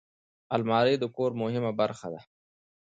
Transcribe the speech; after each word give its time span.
الماري 0.55 0.95
د 0.99 1.03
کور 1.15 1.31
مهمه 1.41 1.71
برخه 1.79 2.07
ده 2.13 2.21